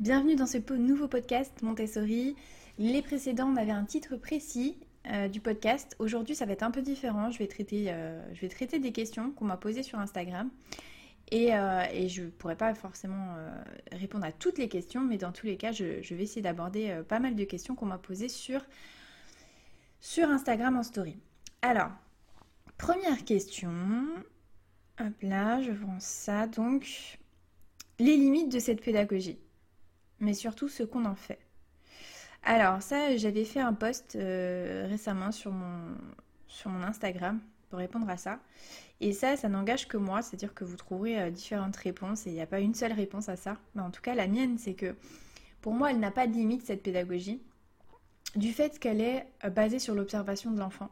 Bienvenue 0.00 0.34
dans 0.34 0.46
ce 0.46 0.58
nouveau 0.72 1.06
podcast 1.06 1.62
Montessori. 1.62 2.34
Les 2.78 3.00
précédents, 3.00 3.48
on 3.48 3.54
avait 3.54 3.70
un 3.70 3.84
titre 3.84 4.16
précis 4.16 4.76
euh, 5.06 5.28
du 5.28 5.40
podcast. 5.40 5.94
Aujourd'hui, 6.00 6.34
ça 6.34 6.46
va 6.46 6.52
être 6.52 6.64
un 6.64 6.72
peu 6.72 6.82
différent. 6.82 7.30
Je 7.30 7.38
vais 7.38 7.46
traiter, 7.46 7.92
euh, 7.92 8.20
je 8.34 8.40
vais 8.40 8.48
traiter 8.48 8.80
des 8.80 8.90
questions 8.90 9.30
qu'on 9.30 9.44
m'a 9.44 9.56
posées 9.56 9.84
sur 9.84 10.00
Instagram. 10.00 10.50
Et, 11.30 11.54
euh, 11.54 12.08
je 12.08 12.22
ne 12.22 12.28
pourrai 12.28 12.56
pas 12.56 12.74
forcément 12.74 13.36
répondre 13.92 14.24
à 14.24 14.32
toutes 14.32 14.58
les 14.58 14.68
questions, 14.68 15.00
mais 15.00 15.16
dans 15.16 15.30
tous 15.30 15.46
les 15.46 15.56
cas, 15.56 15.70
je, 15.70 16.02
je 16.02 16.14
vais 16.16 16.24
essayer 16.24 16.42
d'aborder 16.42 17.00
pas 17.08 17.20
mal 17.20 17.36
de 17.36 17.44
questions 17.44 17.76
qu'on 17.76 17.86
m'a 17.86 17.98
posées 17.98 18.28
sur, 18.28 18.66
sur 20.00 20.28
Instagram 20.28 20.76
en 20.76 20.82
story. 20.82 21.16
Alors, 21.62 21.92
première 22.78 23.24
question. 23.24 23.70
Hop 24.98 25.14
là, 25.22 25.62
je 25.62 25.70
vois 25.70 26.00
ça. 26.00 26.48
Donc, 26.48 27.20
les 28.00 28.16
limites 28.16 28.52
de 28.52 28.58
cette 28.58 28.82
pédagogie, 28.82 29.38
mais 30.20 30.34
surtout 30.34 30.68
ce 30.68 30.82
qu'on 30.82 31.04
en 31.04 31.14
fait. 31.14 31.38
Alors 32.42 32.82
ça, 32.82 33.16
j'avais 33.16 33.44
fait 33.44 33.60
un 33.60 33.72
post 33.72 34.16
euh, 34.16 34.86
récemment 34.88 35.32
sur 35.32 35.50
mon, 35.50 35.96
sur 36.46 36.70
mon 36.70 36.82
Instagram 36.82 37.40
pour 37.70 37.78
répondre 37.78 38.08
à 38.08 38.18
ça. 38.18 38.38
Et 39.00 39.12
ça, 39.12 39.36
ça 39.36 39.48
n'engage 39.48 39.88
que 39.88 39.96
moi, 39.96 40.22
c'est-à-dire 40.22 40.54
que 40.54 40.64
vous 40.64 40.76
trouverez 40.76 41.20
euh, 41.20 41.30
différentes 41.30 41.76
réponses 41.76 42.26
et 42.26 42.30
il 42.30 42.34
n'y 42.34 42.42
a 42.42 42.46
pas 42.46 42.60
une 42.60 42.74
seule 42.74 42.92
réponse 42.92 43.28
à 43.28 43.36
ça. 43.36 43.56
Mais 43.74 43.82
en 43.82 43.90
tout 43.90 44.02
cas, 44.02 44.14
la 44.14 44.28
mienne, 44.28 44.58
c'est 44.58 44.74
que 44.74 44.94
pour 45.62 45.72
moi, 45.72 45.90
elle 45.90 46.00
n'a 46.00 46.10
pas 46.10 46.26
de 46.26 46.32
limite, 46.32 46.66
cette 46.66 46.82
pédagogie, 46.82 47.42
du 48.36 48.52
fait 48.52 48.78
qu'elle 48.78 49.00
est 49.00 49.26
euh, 49.44 49.50
basée 49.50 49.78
sur 49.78 49.94
l'observation 49.94 50.50
de 50.50 50.58
l'enfant. 50.58 50.90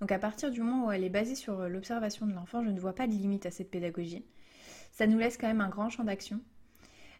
Donc 0.00 0.10
à 0.10 0.18
partir 0.18 0.50
du 0.50 0.60
moment 0.60 0.86
où 0.86 0.90
elle 0.90 1.04
est 1.04 1.10
basée 1.10 1.34
sur 1.34 1.68
l'observation 1.68 2.26
de 2.26 2.32
l'enfant, 2.32 2.64
je 2.64 2.70
ne 2.70 2.80
vois 2.80 2.94
pas 2.94 3.06
de 3.06 3.12
limite 3.12 3.46
à 3.46 3.50
cette 3.50 3.70
pédagogie. 3.70 4.24
Ça 4.90 5.06
nous 5.06 5.18
laisse 5.18 5.36
quand 5.36 5.46
même 5.46 5.60
un 5.60 5.68
grand 5.68 5.90
champ 5.90 6.04
d'action. 6.04 6.40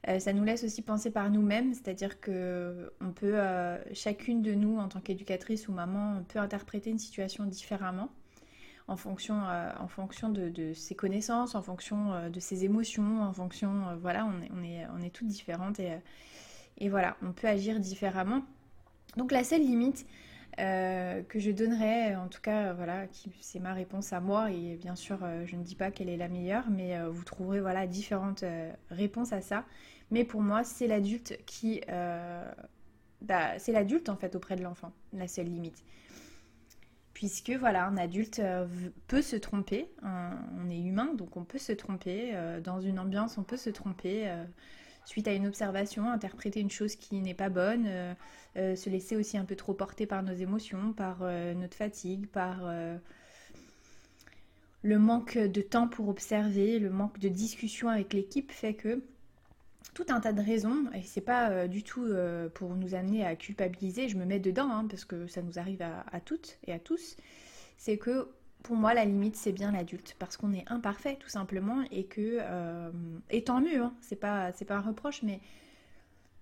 Euh, 0.08 0.18
ça 0.18 0.32
nous 0.32 0.44
laisse 0.44 0.64
aussi 0.64 0.82
penser 0.82 1.10
par 1.10 1.30
nous-mêmes, 1.30 1.72
c'est-à-dire 1.72 2.20
que 2.20 2.92
on 3.00 3.10
peut, 3.12 3.38
euh, 3.38 3.78
chacune 3.94 4.42
de 4.42 4.52
nous, 4.52 4.78
en 4.78 4.88
tant 4.88 5.00
qu'éducatrice 5.00 5.68
ou 5.68 5.72
maman, 5.72 6.16
on 6.18 6.24
peut 6.24 6.38
interpréter 6.38 6.90
une 6.90 6.98
situation 6.98 7.44
différemment 7.44 8.10
en 8.86 8.96
fonction, 8.96 9.40
euh, 9.48 9.70
de, 10.28 10.74
ses 10.74 10.94
connaissances, 10.94 11.54
en 11.54 11.62
fonction 11.62 12.28
de 12.28 12.40
ses 12.40 12.66
émotions, 12.66 13.22
en 13.22 13.32
fonction, 13.32 13.96
voilà, 14.02 14.26
on 14.26 14.42
est, 14.42 14.50
on, 14.54 14.62
est, 14.62 15.06
on 15.06 15.08
toutes 15.08 15.28
différentes 15.28 15.80
et, 15.80 15.92
et 16.76 16.90
voilà, 16.90 17.16
on 17.22 17.32
peut 17.32 17.46
agir 17.46 17.80
différemment. 17.80 18.42
Donc 19.16 19.32
la 19.32 19.42
seule 19.42 19.62
limite, 19.62 20.04
euh, 20.58 21.22
que 21.22 21.38
je 21.38 21.50
donnerais, 21.50 22.14
en 22.16 22.28
tout 22.28 22.40
cas, 22.40 22.72
voilà, 22.72 23.06
c'est 23.40 23.60
ma 23.60 23.72
réponse 23.72 24.12
à 24.12 24.20
moi. 24.20 24.50
Et 24.50 24.76
bien 24.76 24.94
sûr, 24.94 25.18
euh, 25.22 25.44
je 25.46 25.56
ne 25.56 25.62
dis 25.62 25.74
pas 25.74 25.90
quelle 25.90 26.08
est 26.08 26.16
la 26.16 26.28
meilleure, 26.28 26.70
mais 26.70 26.96
euh, 26.96 27.08
vous 27.08 27.24
trouverez 27.24 27.60
voilà 27.60 27.86
différentes 27.86 28.44
réponses 28.90 29.32
à 29.32 29.40
ça. 29.40 29.64
Mais 30.10 30.24
pour 30.24 30.42
moi, 30.42 30.64
c'est 30.64 30.86
l'adulte 30.86 31.38
qui, 31.46 31.80
bah, 33.22 33.58
c'est 33.58 33.72
l'adulte 33.72 34.08
en 34.08 34.16
fait 34.16 34.36
auprès 34.36 34.54
de 34.56 34.62
l'enfant, 34.62 34.92
la 35.12 35.28
seule 35.28 35.46
limite. 35.46 35.82
Puisque 37.14 37.50
voilà, 37.50 37.86
un 37.86 37.96
adulte 37.96 38.42
peut 39.06 39.22
se 39.22 39.36
tromper, 39.36 39.88
on 40.02 40.68
est 40.68 40.78
humain, 40.78 41.14
donc 41.14 41.36
on 41.36 41.44
peut 41.44 41.58
se 41.58 41.72
tromper 41.72 42.34
dans 42.62 42.80
une 42.80 42.98
ambiance, 42.98 43.38
on 43.38 43.44
peut 43.44 43.56
se 43.56 43.70
tromper 43.70 44.30
suite 45.04 45.28
à 45.28 45.32
une 45.32 45.46
observation, 45.46 46.10
interpréter 46.10 46.60
une 46.60 46.70
chose 46.70 46.96
qui 46.96 47.20
n'est 47.20 47.34
pas 47.34 47.48
bonne, 47.48 47.84
euh, 47.86 48.14
euh, 48.56 48.76
se 48.76 48.88
laisser 48.90 49.16
aussi 49.16 49.36
un 49.36 49.44
peu 49.44 49.56
trop 49.56 49.74
porter 49.74 50.06
par 50.06 50.22
nos 50.22 50.32
émotions, 50.32 50.92
par 50.92 51.18
euh, 51.22 51.54
notre 51.54 51.76
fatigue, 51.76 52.26
par 52.26 52.70
le 54.82 54.98
manque 54.98 55.38
de 55.38 55.62
temps 55.62 55.88
pour 55.88 56.08
observer, 56.08 56.78
le 56.78 56.90
manque 56.90 57.18
de 57.18 57.28
discussion 57.28 57.88
avec 57.88 58.12
l'équipe 58.12 58.52
fait 58.52 58.74
que 58.74 59.02
tout 59.94 60.06
un 60.08 60.20
tas 60.20 60.32
de 60.32 60.42
raisons, 60.42 60.86
et 60.92 61.02
c'est 61.02 61.20
pas 61.20 61.68
du 61.68 61.82
tout 61.82 62.06
pour 62.54 62.74
nous 62.74 62.94
amener 62.94 63.24
à 63.24 63.36
culpabiliser, 63.36 64.08
je 64.08 64.16
me 64.16 64.24
mets 64.24 64.40
dedans 64.40 64.68
hein, 64.70 64.86
parce 64.90 65.04
que 65.04 65.26
ça 65.26 65.40
nous 65.40 65.58
arrive 65.58 65.82
à, 65.82 66.04
à 66.10 66.20
toutes 66.20 66.58
et 66.66 66.72
à 66.72 66.78
tous, 66.78 67.16
c'est 67.78 67.96
que 67.96 68.28
pour 68.64 68.76
moi, 68.76 68.94
la 68.94 69.04
limite, 69.04 69.36
c'est 69.36 69.52
bien 69.52 69.70
l'adulte, 69.70 70.16
parce 70.18 70.38
qu'on 70.38 70.52
est 70.54 70.64
imparfait, 70.68 71.16
tout 71.20 71.28
simplement, 71.28 71.84
et 71.90 72.04
que, 72.04 72.38
euh, 72.40 72.90
et 73.30 73.44
tant 73.44 73.60
mieux, 73.60 73.82
hein, 73.82 73.94
c'est 74.00 74.16
pas, 74.16 74.52
un 74.70 74.80
reproche, 74.80 75.22
mais, 75.22 75.40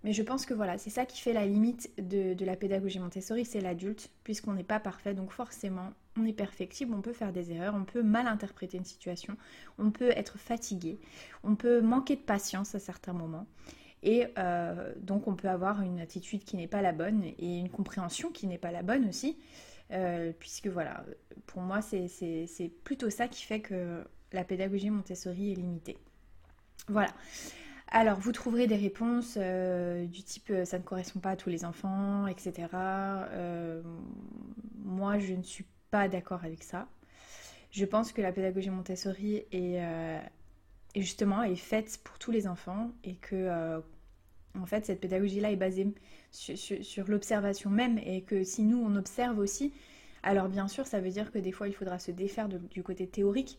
je 0.05 0.23
pense 0.23 0.47
que 0.47 0.55
voilà, 0.55 0.79
c'est 0.79 0.91
ça 0.91 1.05
qui 1.05 1.21
fait 1.21 1.33
la 1.33 1.47
limite 1.47 1.91
de, 1.99 2.35
de 2.35 2.45
la 2.45 2.55
pédagogie 2.55 3.01
Montessori, 3.01 3.45
c'est 3.45 3.61
l'adulte, 3.61 4.09
puisqu'on 4.23 4.53
n'est 4.53 4.63
pas 4.63 4.79
parfait, 4.79 5.15
donc 5.15 5.33
forcément, 5.33 5.91
on 6.17 6.25
est 6.25 6.33
perfectible, 6.33 6.95
on 6.95 7.03
peut 7.03 7.13
faire 7.13 7.33
des 7.33 7.51
erreurs, 7.51 7.75
on 7.75 7.85
peut 7.85 8.05
mal 8.05 8.29
interpréter 8.29 8.79
une 8.79 8.85
situation, 8.85 9.37
on 9.79 9.91
peut 9.91 10.11
être 10.11 10.39
fatigué, 10.39 11.01
on 11.43 11.57
peut 11.57 11.81
manquer 11.81 12.15
de 12.15 12.21
patience 12.21 12.75
à 12.77 12.79
certains 12.79 13.15
moments. 13.15 13.47
Et 14.05 14.27
euh, 14.39 14.93
donc 15.01 15.29
on 15.29 15.35
peut 15.35 15.49
avoir 15.49 15.83
une 15.83 16.01
attitude 16.01 16.45
qui 16.45 16.57
n'est 16.57 16.67
pas 16.67 16.83
la 16.83 16.93
bonne 16.93 17.23
et 17.39 17.59
une 17.59 17.69
compréhension 17.69 18.31
qui 18.31 18.47
n'est 18.47 18.59
pas 18.59 18.73
la 18.73 18.83
bonne 18.83 19.09
aussi. 19.09 19.39
Euh, 19.93 20.33
puisque 20.39 20.69
voilà, 20.69 21.05
pour 21.47 21.63
moi, 21.63 21.81
c'est 21.83 22.71
plutôt 22.85 23.11
ça 23.11 23.29
qui 23.29 23.45
fait 23.45 23.61
que 23.61 24.03
la 24.33 24.45
pédagogie 24.45 24.91
Montessori 24.91 25.53
est 25.53 25.57
limitée. 25.57 25.99
Voilà. 26.89 27.11
Alors, 27.89 28.19
vous 28.19 28.33
trouverez 28.33 28.67
des 28.67 28.77
réponses 28.77 29.37
euh, 29.39 30.07
du 30.07 30.23
type 30.23 30.49
euh, 30.51 30.65
ça 30.65 30.79
ne 30.79 30.83
correspond 30.83 31.21
pas 31.21 31.31
à 31.31 31.37
tous 31.37 31.51
les 31.51 31.67
enfants, 31.67 32.27
etc. 32.27 32.69
moi, 34.83 35.19
je 35.19 35.35
ne 35.35 35.43
suis 35.43 35.67
pas 35.91 36.09
d'accord 36.09 36.43
avec 36.45 36.63
ça. 36.63 36.89
Je 37.71 37.85
pense 37.85 38.13
que 38.13 38.23
la 38.23 38.33
pédagogie 38.33 38.71
Montessori 38.71 39.45
est, 39.53 39.81
justement 40.97 41.43
faite 41.55 42.01
pour 42.05 42.19
tous 42.19 42.31
les 42.31 42.47
enfants 42.47 42.91
et 43.05 43.15
que 43.17 43.83
en 44.61 44.67
fait 44.67 44.87
cette 44.87 45.01
pédagogie-là 45.01 45.51
est 45.51 45.57
basée 45.57 45.89
sur, 46.31 47.09
l'observation 47.09 47.71
même 47.71 47.99
et 47.99 48.23
que 48.23 48.45
si 48.45 48.63
nous 48.63 48.83
on 48.83 48.97
observe 48.97 49.39
aussi, 49.39 49.73
alors 50.23 50.49
bien 50.49 50.69
sûr 50.69 50.87
ça 50.87 51.01
veut 51.01 51.11
dire 51.11 51.33
que 51.33 51.39
des 51.39 51.53
fois 51.53 51.69
il 51.69 51.75
faudra 51.75 51.99
se 51.99 52.11
défaire 52.11 52.49
du 52.49 52.83
côté 52.83 53.07
théorique 53.07 53.59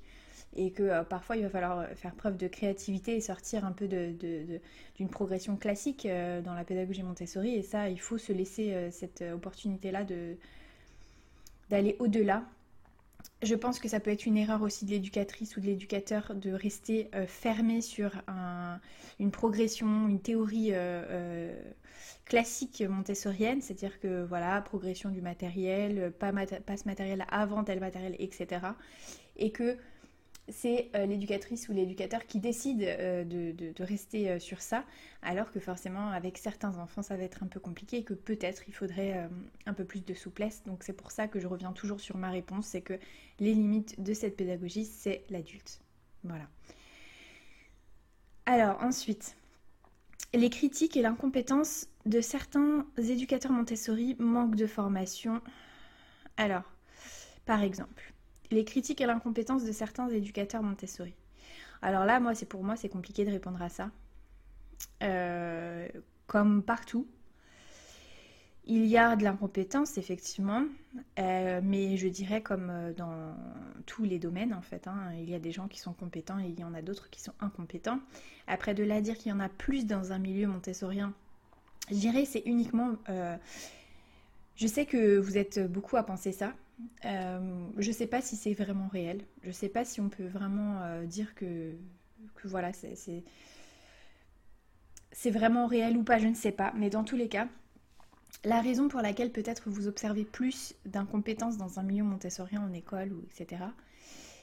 et 0.56 0.72
que 0.72 0.84
euh, 0.84 1.04
parfois 1.04 1.36
il 1.36 1.44
va 1.44 1.50
falloir 1.50 1.80
euh, 1.80 1.88
faire 1.96 2.14
preuve 2.14 2.38
de 2.38 2.48
créativité 2.48 3.16
et 3.16 3.22
sortir 3.22 3.66
un 3.66 3.72
peu 3.72 3.88
d'une 3.88 5.10
progression 5.10 5.56
classique 5.56 6.06
euh, 6.06 6.42
dans 6.42 6.54
la 6.54 6.64
pédagogie 6.64 7.04
Montessori. 7.04 7.56
Et 7.56 7.64
ça 7.64 7.90
il 7.90 8.00
faut 8.00 8.18
se 8.18 8.32
laisser 8.32 8.90
cette 8.92 9.24
opportunité-là 9.34 10.06
d'aller 11.70 11.96
au-delà 12.00 12.44
je 13.42 13.56
pense 13.56 13.80
que 13.80 13.88
ça 13.88 14.00
peut 14.00 14.12
être 14.12 14.26
une 14.26 14.38
erreur 14.38 14.62
aussi 14.62 14.86
de 14.86 14.92
l'éducatrice 14.92 15.58
ou 15.58 15.60
de 15.60 15.66
l'éducateur 15.66 16.34
de 16.36 16.52
rester 16.52 17.10
fermé 17.28 17.82
sur 17.82 18.12
une 19.20 19.32
progression, 19.32 20.08
une 20.08 20.22
théorie 20.22 20.72
classique 22.26 22.84
montessorienne, 22.88 23.62
c'est-à-dire 23.62 24.00
que 24.00 24.24
voilà, 24.24 24.62
progression 24.62 25.10
du 25.10 25.22
matériel, 25.22 26.14
pas, 26.20 26.32
ce 26.32 26.86
matériel 26.86 27.26
avant 27.30 27.64
tel 27.64 27.80
matériel, 27.80 28.16
etc. 28.20 28.66
Et 29.36 29.52
que 29.52 29.78
c'est 30.50 30.90
euh, 30.96 31.06
l'éducatrice 31.06 31.70
ou 31.70 31.74
l'éducateur 31.74 32.26
qui 32.26 32.40
décide 32.40 32.84
euh, 32.84 33.24
de, 33.24 33.84
rester 33.84 34.30
euh, 34.30 34.40
sur 34.40 34.62
ça, 34.62 34.84
alors 35.22 35.52
que 35.52 35.60
forcément 35.60 36.10
avec 36.10 36.38
certains 36.38 36.78
enfants 36.78 37.02
ça 37.02 37.16
va 37.16 37.24
être 37.24 37.44
un 37.44 37.48
peu 37.48 37.60
compliqué 37.60 37.98
et 37.98 38.04
que 38.04 38.14
peut-être 38.14 38.64
il 38.68 38.74
faudrait 38.74 39.30
un 39.66 39.74
peu 39.74 39.86
plus 39.86 40.04
de 40.04 40.14
souplesse. 40.14 40.64
Donc 40.66 40.84
c'est 40.84 40.94
pour 40.94 41.12
ça 41.12 41.28
que 41.28 41.40
je 41.40 41.48
reviens 41.48 41.72
toujours 41.72 42.00
sur 42.00 42.18
ma 42.18 42.30
réponse, 42.30 42.68
c'est 42.68 42.82
que 42.82 43.00
les 43.40 43.54
limites 43.54 44.02
de 44.02 44.14
cette 44.14 44.36
pédagogie 44.36 44.86
c'est 44.86 45.24
l'adulte. 45.30 45.80
Voilà. 46.24 46.48
Alors 48.46 48.82
ensuite, 48.84 49.38
les 50.34 50.50
critiques 50.50 50.98
et 50.98 51.02
l'incompétence 51.02 51.88
de 52.06 52.20
certains 52.20 52.86
éducateurs 52.98 53.52
Montessori 53.52 54.16
manquent 54.20 54.56
de 54.56 54.68
formation. 54.68 55.42
Alors, 56.36 56.64
par 57.46 57.62
exemple, 57.62 58.13
les 58.54 58.64
critiques 58.64 59.02
et 59.02 59.06
l'incompétence 59.06 59.66
de 59.66 59.72
certains 59.72 60.10
éducateurs 60.10 60.64
Montessori. 60.64 61.14
Alors 61.82 62.06
là, 62.06 62.20
moi, 62.20 62.34
c'est 62.34 62.46
pour 62.46 62.64
moi, 62.64 62.76
c'est 62.78 62.90
compliqué 62.90 63.26
de 63.26 63.32
répondre 63.32 63.62
à 63.62 63.70
ça. 63.70 63.92
Euh, 65.02 65.88
comme 66.28 66.64
partout, 66.64 67.06
il 68.66 68.86
y 68.86 68.98
a 68.98 69.18
de 69.18 69.24
l'incompétence, 69.24 69.98
effectivement, 69.98 70.64
euh, 71.20 71.60
mais 71.62 71.98
je 71.98 72.08
dirais 72.08 72.42
comme 72.42 72.70
euh, 72.70 72.94
dans 72.94 73.36
tous 73.86 74.06
les 74.06 74.20
domaines, 74.20 74.54
en 74.54 74.62
fait. 74.62 74.88
Hein, 74.88 75.12
il 75.18 75.30
y 75.30 75.36
a 75.36 75.40
des 75.40 75.52
gens 75.52 75.68
qui 75.68 75.80
sont 75.80 75.92
compétents 75.92 76.40
et 76.40 76.48
il 76.48 76.58
y 76.58 76.64
en 76.64 76.74
a 76.74 76.82
d'autres 76.82 77.10
qui 77.10 77.22
sont 77.22 77.34
incompétents. 77.42 78.00
Après, 78.48 78.74
de 78.74 78.84
là 78.84 79.02
dire 79.02 79.18
qu'il 79.18 79.32
y 79.32 79.34
en 79.34 79.42
a 79.42 79.50
plus 79.50 79.86
dans 79.86 80.14
un 80.14 80.20
milieu 80.20 80.48
montessorien, 80.48 81.14
je 81.90 81.96
dirais 81.96 82.24
c'est 82.24 82.44
uniquement... 82.46 82.96
Je 84.56 84.68
sais 84.68 84.86
que 84.86 85.18
vous 85.18 85.38
êtes 85.38 85.60
beaucoup 85.60 85.98
à 85.98 86.04
penser 86.04 86.32
ça. 86.32 86.54
Je 87.04 87.88
ne 87.88 87.94
sais 87.94 88.08
pas 88.08 88.22
si 88.22 88.36
c'est 88.36 88.54
vraiment 88.54 88.88
réel. 88.88 89.22
Je 89.42 89.50
ne 89.50 89.54
sais 89.54 89.70
pas 89.70 89.86
si 89.86 90.02
on 90.02 90.10
peut 90.10 90.28
vraiment 90.28 91.04
dire 91.06 91.36
que, 91.36 91.74
voilà, 92.46 92.72
c'est 95.12 95.32
vraiment 95.32 95.68
réel 95.68 95.98
ou 95.98 96.04
pas, 96.04 96.18
je 96.18 96.28
ne 96.28 96.36
sais 96.36 96.52
pas. 96.52 96.74
Mais 96.76 96.90
dans 96.90 97.04
tous 97.04 97.16
les 97.16 97.28
cas, 97.28 97.48
la 98.44 98.60
raison 98.62 98.88
pour 98.88 99.02
laquelle 99.02 99.32
peut-être 99.32 99.70
vous 99.70 99.88
observez 99.88 100.26
plus 100.26 100.76
d'incompétences 100.86 101.58
dans 101.58 101.80
un 101.80 101.84
milieu 101.84 102.04
montessorien 102.04 102.62
en 102.62 102.74
école, 102.74 103.14
ou 103.14 103.24
etc., 103.24 103.64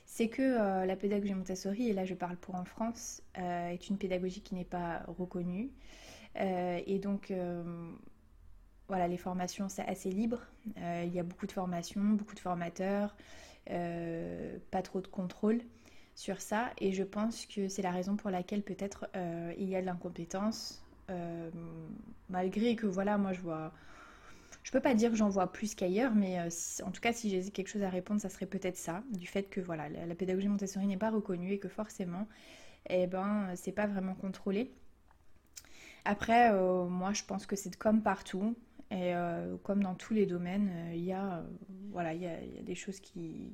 c'est 0.06 0.28
que 0.28 0.42
euh, 0.42 0.86
la 0.86 0.96
pédagogie 0.96 1.34
Montessori, 1.34 1.88
et 1.88 1.92
là 1.92 2.04
je 2.04 2.14
parle 2.14 2.36
pour 2.36 2.56
en 2.56 2.64
France, 2.64 3.22
euh, 3.38 3.68
est 3.68 3.88
une 3.88 3.98
pédagogie 3.98 4.40
qui 4.40 4.54
n'est 4.54 4.64
pas 4.64 5.02
reconnue, 5.06 5.70
et 6.36 6.98
donc, 7.00 7.32
voilà, 8.90 9.08
les 9.08 9.16
formations, 9.16 9.68
c'est 9.68 9.86
assez 9.86 10.10
libre. 10.10 10.40
il 10.76 11.12
y 11.12 11.18
a 11.18 11.22
beaucoup 11.22 11.46
de 11.46 11.52
formations, 11.52 12.02
beaucoup 12.02 12.34
de 12.34 12.40
formateurs, 12.40 13.16
pas 13.66 14.82
trop 14.82 15.00
de 15.00 15.06
contrôle 15.06 15.60
sur 16.14 16.40
ça. 16.40 16.70
Et 16.78 16.92
je 16.92 17.02
pense 17.02 17.46
que 17.46 17.68
c'est 17.68 17.82
la 17.82 17.92
raison 17.92 18.16
pour 18.16 18.30
laquelle 18.30 18.62
peut-être 18.62 19.08
il 19.58 19.68
y 19.68 19.76
a 19.76 19.80
de 19.80 19.86
l'incompétence. 19.86 20.84
malgré 22.28 22.76
que, 22.76 22.86
voilà, 22.86 23.16
moi 23.16 23.32
je 23.32 23.40
vois 23.40 23.72
je 24.62 24.72
peux 24.72 24.80
pas 24.80 24.94
dire 24.94 25.10
que 25.10 25.16
j'en 25.16 25.28
vois 25.28 25.50
plus 25.52 25.74
qu'ailleurs, 25.74 26.14
mais 26.14 26.38
euh, 26.38 26.48
en 26.84 26.90
tout 26.90 27.00
cas, 27.00 27.12
si 27.12 27.30
j'ai 27.30 27.50
quelque 27.50 27.68
chose 27.68 27.82
à 27.82 27.90
répondre, 27.90 28.20
ça 28.20 28.28
serait 28.28 28.46
peut-être 28.46 28.76
ça, 28.76 29.02
du 29.10 29.26
fait 29.26 29.44
que 29.44 29.60
voilà, 29.60 29.88
la, 29.88 30.14
pédagogie 30.14 30.48
Montessori 30.48 30.86
n'est 30.86 30.96
pas 30.96 31.10
reconnue 31.10 31.52
et 31.52 31.58
que 31.58 31.68
forcément, 31.68 32.28
eh 32.88 33.06
ben, 33.06 33.48
c'est 33.56 33.72
pas 33.72 33.86
vraiment 33.86 34.14
contrôlé. 34.14 34.72
Après, 36.04 36.52
euh, 36.52 36.86
moi, 36.86 37.12
je 37.12 37.24
pense 37.24 37.46
que 37.46 37.56
c'est 37.56 37.74
comme 37.76 38.02
partout 38.02 38.56
et 38.90 39.14
euh, 39.14 39.56
comme 39.62 39.82
dans 39.82 39.94
tous 39.94 40.14
les 40.14 40.26
domaines, 40.26 40.70
il 40.92 41.04
y 41.04 41.12
a, 41.12 41.44
voilà, 41.92 42.14
il 42.14 42.22
y 42.22 42.26
a 42.26 42.62
des 42.62 42.74
choses 42.74 43.00
qui 43.00 43.52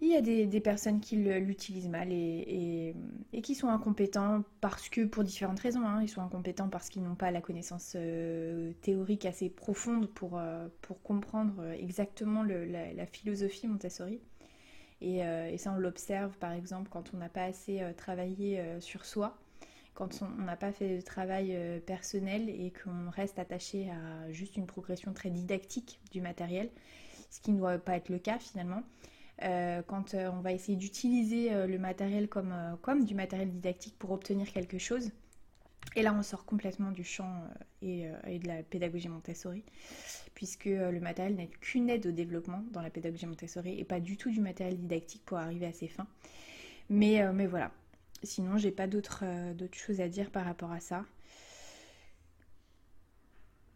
il 0.00 0.08
y 0.08 0.14
a 0.14 0.20
des, 0.20 0.60
personnes 0.60 1.00
qui 1.00 1.16
l'utilisent 1.16 1.88
mal 1.88 2.12
et, 2.12 2.94
qui 3.42 3.54
sont 3.56 3.68
incompétents 3.68 4.44
parce 4.60 4.88
que, 4.88 5.04
pour 5.04 5.24
différentes 5.24 5.58
raisons, 5.58 5.84
hein, 5.84 6.02
ils 6.02 6.08
sont 6.08 6.22
incompétents 6.22 6.68
parce 6.68 6.88
qu'ils 6.88 7.02
n'ont 7.02 7.16
pas 7.16 7.32
la 7.32 7.40
connaissance 7.40 7.94
euh, 7.96 8.72
théorique 8.80 9.24
assez 9.26 9.50
profonde 9.50 10.08
pour, 10.08 10.38
euh, 10.38 10.68
pour 10.82 11.02
comprendre 11.02 11.64
exactement 11.72 12.44
la, 12.44 13.06
philosophie 13.06 13.66
Montessori. 13.66 14.20
Euh, 15.02 15.48
et, 15.48 15.58
ça, 15.58 15.72
on 15.72 15.78
l'observe 15.78 16.36
par 16.38 16.52
exemple 16.52 16.90
quand 16.90 17.12
on 17.12 17.16
n'a 17.16 17.28
pas 17.28 17.44
assez 17.44 17.82
travaillé 17.96 18.62
sur 18.80 19.04
soi, 19.04 19.36
quand 19.98 20.22
on 20.22 20.42
n'a 20.44 20.54
pas 20.54 20.70
fait 20.70 20.98
de 20.98 21.00
travail 21.00 21.58
personnel 21.84 22.48
et 22.48 22.72
qu'on 22.72 23.10
reste 23.10 23.40
attaché 23.40 23.90
à 23.90 24.30
juste 24.30 24.56
une 24.56 24.66
progression 24.66 25.12
très 25.12 25.28
didactique 25.28 25.98
du 26.12 26.20
matériel, 26.20 26.70
ce 27.30 27.40
qui 27.40 27.50
ne 27.50 27.58
doit 27.58 27.78
pas 27.78 27.96
être 27.96 28.08
le 28.08 28.20
cas 28.20 28.38
finalement. 28.38 28.84
Euh, 29.42 29.82
quand 29.86 30.14
euh, 30.14 30.30
on 30.32 30.40
va 30.40 30.52
essayer 30.52 30.76
d'utiliser 30.76 31.52
euh, 31.52 31.66
le 31.66 31.78
matériel 31.78 32.28
comme, 32.28 32.54
comme 32.82 33.04
du 33.04 33.14
matériel 33.14 33.50
didactique 33.50 33.96
pour 33.98 34.10
obtenir 34.10 34.52
quelque 34.52 34.78
chose. 34.78 35.10
Et 35.96 36.02
là, 36.02 36.14
on 36.16 36.22
sort 36.22 36.44
complètement 36.44 36.90
du 36.90 37.02
champ 37.02 37.44
et, 37.80 38.08
de 38.26 38.46
la 38.46 38.62
pédagogie 38.62 39.08
Montessori, 39.08 39.64
puisque 40.34 40.66
le 40.66 41.00
matériel 41.00 41.34
n'est 41.34 41.46
qu'une 41.46 41.88
aide 41.88 42.06
au 42.06 42.10
développement 42.10 42.62
dans 42.72 42.82
la 42.82 42.90
pédagogie 42.90 43.24
Montessori 43.26 43.80
et 43.80 43.84
pas 43.84 43.98
du 43.98 44.18
tout 44.18 44.30
du 44.30 44.40
matériel 44.40 44.76
didactique 44.76 45.22
pour 45.24 45.38
arriver 45.38 45.64
à 45.64 45.72
ses 45.72 45.88
fins. 45.88 46.06
Mais, 46.90 47.32
mais 47.32 47.46
voilà. 47.46 47.72
Sinon, 48.22 48.58
j'ai 48.58 48.70
pas 48.70 48.86
d'autres 48.86 49.24
choses 49.72 50.00
à 50.00 50.08
dire 50.08 50.30
par 50.30 50.44
rapport 50.44 50.72
à 50.72 50.80
ça. 50.80 51.04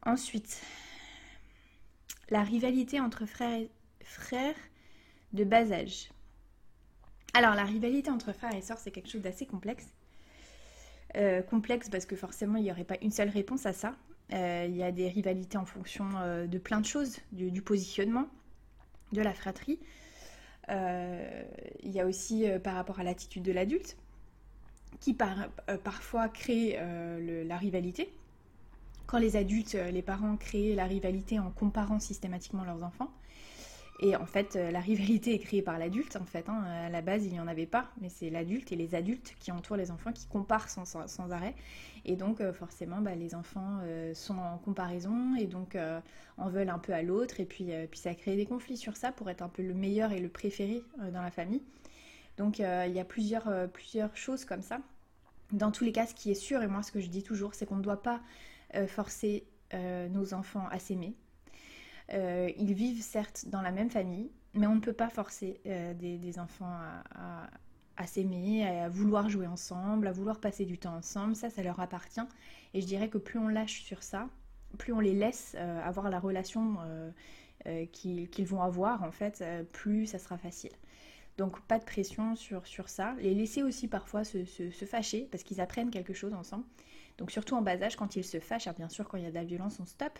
Ensuite, 0.05 0.61
la 2.31 2.43
rivalité 2.43 2.99
entre 2.99 3.27
frères, 3.27 3.67
frères 4.03 4.57
de 5.33 5.45
bas 5.45 5.71
âge. 5.71 6.11
Alors 7.35 7.55
la 7.55 7.65
rivalité 7.65 8.11
entre 8.11 8.33
frères 8.33 8.55
et 8.55 8.61
sœurs, 8.61 8.79
c'est 8.79 8.91
quelque 8.91 9.09
chose 9.09 9.23
d'assez 9.23 9.47
complexe. 9.47 9.87
Euh, 11.17 11.43
complexe 11.43 11.89
parce 11.89 12.07
que 12.07 12.17
forcément, 12.17 12.57
il 12.57 12.65
n'y 12.65 12.71
aurait 12.71 12.85
pas 12.85 12.97
une 13.03 13.11
seule 13.11 13.29
réponse 13.29 13.67
à 13.67 13.73
ça. 13.73 13.95
Euh, 14.33 14.67
il 14.69 14.77
y 14.77 14.83
a 14.83 14.93
des 14.93 15.09
rivalités 15.09 15.59
en 15.59 15.67
fonction 15.67 16.09
euh, 16.17 16.47
de 16.47 16.59
plein 16.59 16.81
de 16.81 16.87
choses, 16.87 17.19
du, 17.33 17.63
positionnement, 17.63 18.27
de 19.13 19.21
la 19.21 19.35
fratrie. 19.35 19.79
il 20.69 21.91
y 21.91 22.01
a 22.01 22.07
aussi 22.07 22.47
par 22.65 22.75
rapport 22.75 22.99
à 22.99 23.03
l'attitude 23.05 23.43
de 23.43 23.53
l'adulte, 23.53 23.97
qui 25.01 25.15
parfois 25.15 26.29
crée 26.29 26.79
la 27.47 27.57
rivalité. 27.57 28.13
Quand 29.07 29.19
les 29.19 29.37
adultes, 29.37 29.75
les 29.75 30.03
parents 30.03 30.37
créent 30.37 30.75
la 30.75 30.85
rivalité 30.85 31.39
en 31.39 31.51
comparant 31.51 31.99
systématiquement 31.99 32.65
leurs 32.65 32.83
enfants, 32.83 33.11
et 34.03 34.17
en 34.17 34.27
fait, 34.27 34.57
euh, 34.57 34.73
la 34.73 34.81
rivalité 34.81 35.33
est 35.33 35.39
créée 35.39 35.63
par 35.63 35.79
l'adulte, 35.79 36.17
en 36.17 36.25
fait. 36.25 36.49
Hein. 36.49 36.65
À 36.65 36.89
la 36.89 37.03
base, 37.03 37.25
il 37.25 37.33
n'y 37.33 37.39
en 37.39 37.47
avait 37.47 37.67
pas, 37.67 37.89
mais 38.01 38.09
c'est 38.09 38.31
l'adulte 38.31 38.73
et 38.73 38.77
les 38.77 38.97
adultes 38.97 39.37
qui 39.39 39.53
entourent 39.53 39.77
les 39.77 39.93
enfants 39.93 40.13
qui 40.13 40.27
comparent 40.27 40.69
sans, 40.69 41.31
arrêt. 41.31 41.55
Et 42.05 42.17
donc, 42.17 42.41
euh, 42.41 42.53
forcément, 42.53 43.01
bah, 43.01 43.15
les 43.15 43.37
enfants 43.37 43.79
euh, 43.83 44.13
sont 44.13 44.39
en 44.39 44.59
comparaison 44.59 45.37
et 45.37 45.47
donc 45.47 45.79
en 46.37 46.49
veulent 46.49 46.71
un 46.71 46.81
peu 46.81 46.93
à 46.93 47.03
l'autre. 47.03 47.39
Et 47.39 47.45
puis, 47.45 47.71
puis, 47.91 48.01
ça 48.01 48.15
crée 48.15 48.35
des 48.35 48.47
conflits 48.47 48.77
sur 48.77 48.97
ça 48.97 49.13
pour 49.13 49.31
être 49.31 49.43
un 49.43 49.49
peu 49.49 49.63
le 49.63 49.73
meilleur 49.73 50.11
et 50.11 50.19
le 50.19 50.29
préféré 50.29 50.83
dans 51.13 51.23
la 51.23 51.31
famille. 51.31 51.63
Donc, 52.39 52.59
il 52.59 52.93
y 52.93 53.01
a 53.01 53.05
plusieurs, 53.05 53.71
plusieurs 53.73 54.17
choses 54.17 54.45
comme 54.45 54.63
ça. 54.63 54.81
Dans 55.53 55.71
tous 55.71 55.85
les 55.85 55.93
cas, 55.93 56.07
ce 56.07 56.15
qui 56.15 56.31
est 56.31 56.35
sûr, 56.35 56.63
et 56.63 56.67
moi, 56.67 56.83
ce 56.83 56.91
que 56.91 57.01
je 57.01 57.09
dis 57.09 57.23
toujours, 57.23 57.55
c'est 57.55 57.67
qu'on 57.67 57.77
ne 57.77 57.83
doit 57.83 58.03
pas 58.03 58.21
forcer 58.87 59.45
nos 59.75 60.33
enfants 60.35 60.67
à 60.71 60.79
s'aimer 60.79 61.15
euh, 62.13 62.51
ils 62.59 62.75
vivent 62.75 63.03
certes 63.03 63.47
dans 63.49 63.63
la 63.63 63.71
même 63.71 63.91
famille, 63.91 64.31
mais 64.55 64.67
on 64.67 64.75
ne 64.75 64.81
peut 64.81 64.93
pas 64.93 65.09
forcer 65.09 65.61
euh, 65.67 65.95
des, 65.95 66.39
enfants 66.39 66.79
à, 67.97 68.07
s'aimer, 68.07 68.67
à 68.67 68.89
vouloir 68.89 69.29
jouer 69.29 69.47
ensemble, 69.47 70.07
à 70.07 70.13
vouloir 70.13 70.41
passer 70.41 70.65
du 70.65 70.79
temps 70.79 70.97
ensemble. 70.97 71.37
Ça, 71.37 71.51
ça 71.51 71.63
leur 71.63 71.81
appartient. 71.81 72.21
Et 72.75 72.81
je 72.81 72.87
dirais 72.87 73.09
que 73.09 73.19
plus 73.19 73.39
on 73.39 73.49
lâche 73.49 73.83
sur 73.83 74.03
ça, 74.03 74.29
plus 74.79 74.93
on 74.93 75.01
les 75.01 75.15
laisse 75.15 75.55
euh, 75.57 75.83
avoir 75.83 76.11
la 76.11 76.19
relation 76.19 76.77
qu'ils 77.93 78.47
vont 78.47 78.61
avoir, 78.61 79.05
en 79.05 79.13
fait, 79.13 79.45
plus 79.73 80.07
ça 80.07 80.19
sera 80.19 80.37
facile. 80.37 80.73
Donc 81.39 81.61
pas 81.63 81.79
de 81.79 81.85
pression 81.85 82.37
sur, 82.37 82.67
sur 82.67 82.89
ça. 82.89 83.15
Les 83.21 83.35
laisser 83.35 83.63
aussi 83.63 83.89
parfois 83.89 84.25
se, 84.25 84.45
se 84.45 84.85
fâcher 84.85 85.29
parce 85.31 85.43
qu'ils 85.43 85.61
apprennent 85.61 85.91
quelque 85.91 86.13
chose 86.13 86.35
ensemble. 86.35 86.65
Donc 87.19 87.31
surtout 87.31 87.55
en 87.55 87.63
bas 87.63 87.81
âge, 87.83 87.97
quand 87.97 88.17
ils 88.17 88.25
se 88.25 88.41
fâchent, 88.41 88.69
bien 88.77 88.89
sûr 88.89 89.09
quand 89.09 89.17
il 89.17 89.25
y 89.25 89.27
a 89.27 89.31
de 89.31 89.35
la 89.35 89.45
violence, 89.45 89.79
on 89.81 89.87
stop, 89.87 90.19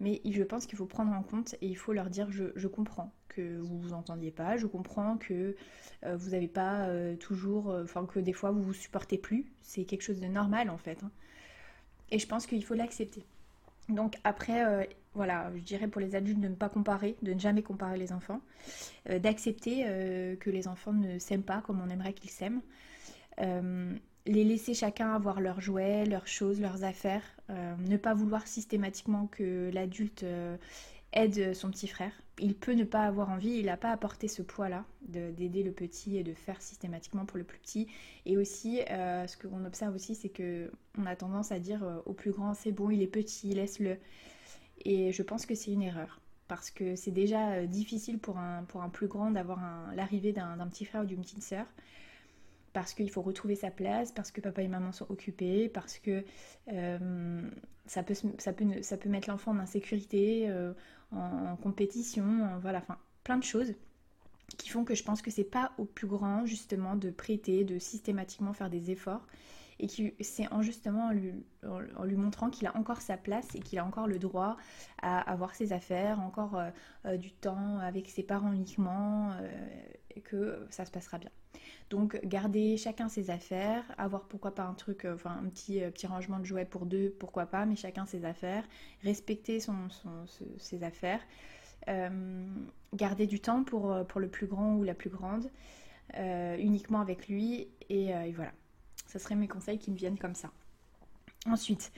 mais 0.00 0.20
je 0.24 0.42
pense 0.42 0.66
qu'il 0.66 0.76
faut 0.76 0.86
prendre 0.86 1.12
en 1.12 1.22
compte 1.22 1.54
et 1.60 1.66
il 1.66 1.76
faut 1.76 1.92
leur 1.92 2.10
dire 2.10 2.30
je, 2.30 2.68
comprends 2.68 3.12
que 3.28 3.58
vous 3.58 3.78
vous 3.78 3.92
entendiez 3.92 4.30
pas, 4.30 4.56
je 4.56 4.66
comprends 4.66 5.16
que 5.16 5.56
euh, 6.04 6.16
vous 6.16 6.30
n'avez 6.30 6.48
pas 6.48 6.86
euh, 6.86 7.16
toujours, 7.16 7.70
euh, 7.70 7.84
enfin 7.84 8.06
que 8.06 8.18
des 8.18 8.32
fois 8.32 8.50
vous 8.50 8.62
vous 8.62 8.74
supportez 8.74 9.18
plus, 9.18 9.46
c'est 9.62 9.84
quelque 9.84 10.02
chose 10.02 10.20
de 10.20 10.26
normal 10.26 10.70
en 10.70 10.78
fait. 10.78 11.02
Hein. 11.02 11.10
Et 12.10 12.18
je 12.18 12.26
pense 12.26 12.46
qu'il 12.46 12.64
faut 12.64 12.74
l'accepter. 12.74 13.24
Donc 13.88 14.16
après, 14.24 14.88
voilà, 15.14 15.50
je 15.54 15.62
dirais 15.62 15.88
pour 15.88 16.00
les 16.00 16.14
adultes 16.14 16.40
de 16.40 16.48
ne 16.48 16.54
pas 16.54 16.68
comparer, 16.68 17.16
de 17.22 17.34
ne 17.34 17.38
jamais 17.38 17.62
comparer 17.62 17.98
les 17.98 18.12
enfants, 18.12 18.40
d'accepter 19.08 19.84
que 20.40 20.50
les 20.50 20.68
enfants 20.68 20.92
ne 20.92 21.18
s'aiment 21.18 21.42
pas 21.42 21.60
comme 21.60 21.80
on 21.80 21.90
aimerait 21.90 22.14
qu'ils 22.14 22.30
s'aiment 22.30 22.62
les 24.26 24.44
laisser 24.44 24.74
chacun 24.74 25.12
avoir 25.12 25.40
leurs 25.40 25.60
jouets, 25.60 26.06
leurs 26.06 26.26
choses, 26.26 26.60
leurs 26.60 26.84
affaires, 26.84 27.22
euh, 27.50 27.74
ne 27.88 27.96
pas 27.96 28.14
vouloir 28.14 28.46
systématiquement 28.46 29.26
que 29.26 29.70
l'adulte 29.72 30.22
euh, 30.22 30.56
aide 31.14 31.54
son 31.54 31.70
petit 31.70 31.88
frère. 31.88 32.12
Il 32.38 32.54
peut 32.54 32.74
ne 32.74 32.84
pas 32.84 33.04
avoir 33.04 33.30
envie, 33.30 33.52
il 33.58 33.66
n'a 33.66 33.76
pas 33.76 33.90
apporté 33.90 34.28
ce 34.28 34.42
poids-là 34.42 34.84
d'aider 35.02 35.62
le 35.62 35.70
petit 35.70 36.16
et 36.16 36.24
de 36.24 36.34
faire 36.34 36.60
systématiquement 36.60 37.24
pour 37.24 37.38
le 37.38 37.44
plus 37.44 37.58
petit. 37.58 37.86
Et 38.26 38.36
aussi, 38.36 38.82
euh, 38.90 39.26
ce 39.26 39.36
qu'on 39.36 39.64
observe 39.64 39.94
aussi, 39.94 40.14
c'est 40.14 40.28
que 40.28 40.70
on 40.98 41.06
a 41.06 41.14
tendance 41.14 41.52
à 41.52 41.58
dire 41.58 42.02
au 42.06 42.12
plus 42.12 42.32
grand, 42.32 42.54
c'est 42.54 42.72
bon, 42.72 42.90
il 42.90 43.02
est 43.02 43.06
petit, 43.06 43.54
laisse-le. 43.54 43.96
Et 44.84 45.12
je 45.12 45.22
pense 45.22 45.46
que 45.46 45.54
c'est 45.54 45.70
une 45.70 45.82
erreur. 45.82 46.20
Parce 46.48 46.70
que 46.70 46.96
c'est 46.96 47.12
déjà 47.12 47.64
difficile 47.66 48.18
pour 48.18 48.38
un, 48.38 48.64
pour 48.64 48.82
un 48.82 48.90
plus 48.90 49.06
grand 49.06 49.30
d'avoir 49.30 49.60
l'arrivée 49.94 50.32
d'un 50.32 50.66
petit 50.68 50.84
frère 50.84 51.02
ou 51.02 51.06
d'une 51.06 51.22
petite 51.22 51.42
sœur 51.42 51.66
parce 52.74 52.92
qu'il 52.92 53.08
faut 53.08 53.22
retrouver 53.22 53.54
sa 53.54 53.70
place, 53.70 54.12
parce 54.12 54.32
que 54.32 54.40
papa 54.40 54.60
et 54.60 54.68
maman 54.68 54.92
sont 54.92 55.06
occupés, 55.08 55.68
parce 55.68 55.98
que 55.98 56.24
euh, 56.72 57.50
ça, 57.86 58.02
peut, 58.02 58.14
ça, 58.38 58.52
peut, 58.52 58.82
ça 58.82 58.96
peut 58.98 59.08
mettre 59.08 59.30
l'enfant 59.30 59.52
en 59.52 59.58
insécurité, 59.58 60.50
euh, 60.50 60.74
en, 61.12 61.56
compétition, 61.56 62.58
voilà, 62.60 62.78
enfin 62.78 62.98
plein 63.22 63.38
de 63.38 63.44
choses 63.44 63.72
qui 64.58 64.68
font 64.68 64.84
que 64.84 64.94
je 64.94 65.04
pense 65.04 65.22
que 65.22 65.30
c'est 65.30 65.44
pas 65.44 65.72
au 65.78 65.84
plus 65.84 66.08
grand 66.08 66.46
justement 66.46 66.96
de 66.96 67.10
prêter, 67.10 67.64
de 67.64 67.78
systématiquement 67.78 68.52
faire 68.52 68.70
des 68.70 68.90
efforts 68.90 69.24
et 69.78 69.86
qui 69.86 70.12
c'est 70.20 70.52
en 70.52 70.60
justement 70.60 71.06
en 71.06 72.04
lui, 72.04 72.16
montrant 72.16 72.50
qu'il 72.50 72.66
a 72.66 72.76
encore 72.76 73.00
sa 73.00 73.16
place 73.16 73.54
et 73.54 73.60
qu'il 73.60 73.78
a 73.78 73.84
encore 73.84 74.08
le 74.08 74.18
droit 74.18 74.56
à 75.00 75.20
avoir 75.20 75.54
ses 75.54 75.72
affaires, 75.72 76.20
encore 76.20 76.60
euh, 77.06 77.16
du 77.16 77.32
temps 77.32 77.78
avec 77.78 78.08
ses 78.08 78.24
parents 78.24 78.52
uniquement 78.52 79.32
que 80.20 80.66
ça 80.70 80.84
se 80.84 80.90
passera 80.90 81.18
bien. 81.18 81.30
Donc 81.90 82.18
garder 82.24 82.76
chacun 82.76 83.08
ses 83.08 83.30
affaires, 83.30 83.84
avoir 83.98 84.24
pourquoi 84.24 84.54
pas 84.54 84.64
un 84.64 84.74
truc, 84.74 85.04
euh, 85.04 85.14
enfin 85.14 85.38
un 85.42 85.48
petit, 85.48 85.82
euh, 85.82 85.90
petit 85.90 86.06
rangement 86.06 86.38
de 86.38 86.44
jouets 86.44 86.64
pour 86.64 86.86
deux, 86.86 87.10
pourquoi 87.18 87.46
pas, 87.46 87.66
mais 87.66 87.76
chacun 87.76 88.06
ses 88.06 88.24
affaires, 88.24 88.64
respecter 89.02 89.60
ses 89.60 90.82
affaires, 90.82 91.20
euh, 91.88 92.46
garder 92.94 93.26
du 93.26 93.40
temps 93.40 93.64
pour, 93.64 93.94
le 94.16 94.28
plus 94.28 94.46
grand 94.46 94.74
ou 94.74 94.84
la 94.84 94.94
plus 94.94 95.10
grande, 95.10 95.50
uniquement 96.58 97.00
avec 97.00 97.28
lui, 97.28 97.68
et, 97.88 98.12
voilà. 98.32 98.52
Ce 99.06 99.18
seraient 99.18 99.36
mes 99.36 99.48
conseils 99.48 99.78
qui 99.78 99.90
me 99.92 99.96
viennent 99.96 100.18
comme 100.18 100.34
ça. 100.34 100.50
Ensuite, 101.46 101.92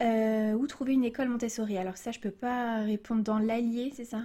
où 0.00 0.66
trouver 0.66 0.94
une 0.94 1.04
école 1.04 1.28
Montessori? 1.28 1.76
Alors 1.76 1.96
ça, 1.96 2.12
je 2.12 2.20
peux 2.20 2.30
pas 2.30 2.82
répondre 2.82 3.22
dans 3.22 3.38
l'allier, 3.38 3.92
c'est 3.94 4.04
ça? 4.04 4.22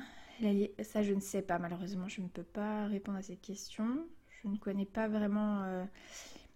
Ça, 0.83 1.03
je 1.03 1.13
ne 1.13 1.19
sais 1.19 1.41
pas, 1.41 1.59
malheureusement, 1.59 2.07
je 2.07 2.21
ne 2.21 2.27
peux 2.27 2.43
pas 2.43 2.87
répondre 2.87 3.17
à 3.17 3.21
cette 3.21 3.41
question. 3.41 4.05
Je 4.41 4.47
ne 4.47 4.57
connais 4.57 4.85
pas 4.85 5.07
vraiment. 5.07 5.63
Euh, 5.63 5.83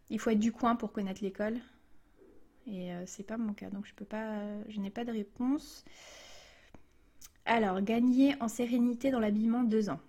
il 0.10 0.20
faut 0.20 0.30
être 0.30 0.40
du 0.40 0.52
coin 0.52 0.76
pour 0.76 0.92
connaître 0.92 1.24
l'école. 1.24 1.58
et 2.68 2.92
c'est 3.06 3.24
pas 3.24 3.38
mon 3.38 3.54
cas, 3.54 3.70
donc 3.70 3.86
je 3.86 3.94
peux 3.94 4.06
pas, 4.06 4.42
je 4.70 4.80
n'ai 4.80 4.90
pas 4.90 5.06
de 5.06 5.12
réponse. 5.12 5.84
Alors, 7.46 7.82
gagner 7.82 8.36
en 8.42 8.48
sérénité 8.48 9.12
dans 9.12 9.20
l'habillement, 9.20 9.64
deux 9.64 9.90
ans. 9.90 10.00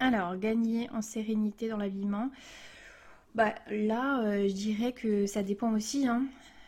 Alors, 0.00 0.36
gagner 0.36 0.90
en 0.90 1.02
sérénité 1.02 1.68
dans 1.68 1.76
l'habillement. 1.76 2.30
Bah, 3.34 3.54
là, 3.70 4.22
euh, 4.22 4.48
je 4.48 4.52
dirais 4.54 4.92
que 4.92 5.26
ça 5.26 5.42
dépend 5.42 5.72
aussi. 5.72 6.06